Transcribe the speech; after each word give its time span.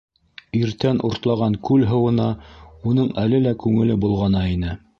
-Иртән 0.59 1.01
уртлаған 1.09 1.57
күл 1.69 1.85
һыуына 1.91 2.27
уның 2.93 3.11
әле 3.25 3.43
лә 3.47 3.53
күңеле 3.65 3.99
болғана 4.07 4.43
ине. 4.55 4.79